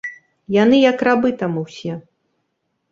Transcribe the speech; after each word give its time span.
Яны 0.63 0.77
як 0.89 0.97
рабы 1.09 1.33
там 1.43 1.53
усё. 1.65 1.93